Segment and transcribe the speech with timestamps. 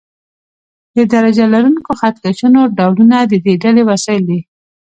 [0.95, 4.39] د درجه لرونکو خط کشونو ډولونه د دې ډلې وسایل دي.